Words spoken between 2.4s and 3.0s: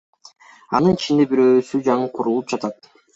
жатат.